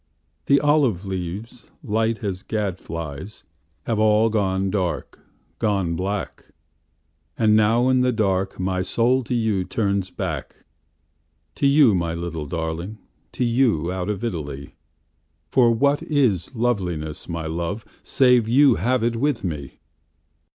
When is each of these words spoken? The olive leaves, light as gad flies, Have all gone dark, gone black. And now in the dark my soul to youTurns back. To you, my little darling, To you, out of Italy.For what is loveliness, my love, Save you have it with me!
The 0.47 0.59
olive 0.59 1.05
leaves, 1.05 1.69
light 1.83 2.23
as 2.23 2.41
gad 2.41 2.79
flies, 2.79 3.43
Have 3.83 3.99
all 3.99 4.31
gone 4.31 4.71
dark, 4.71 5.19
gone 5.59 5.95
black. 5.95 6.47
And 7.37 7.55
now 7.55 7.87
in 7.87 8.01
the 8.01 8.11
dark 8.11 8.59
my 8.59 8.81
soul 8.81 9.23
to 9.25 9.35
youTurns 9.35 10.09
back. 10.09 10.65
To 11.53 11.67
you, 11.67 11.93
my 11.93 12.15
little 12.15 12.47
darling, 12.47 12.97
To 13.33 13.45
you, 13.45 13.91
out 13.91 14.09
of 14.09 14.23
Italy.For 14.23 15.69
what 15.69 16.01
is 16.01 16.55
loveliness, 16.55 17.29
my 17.29 17.45
love, 17.45 17.85
Save 18.01 18.47
you 18.49 18.73
have 18.77 19.03
it 19.03 19.15
with 19.15 19.43
me! 19.43 19.81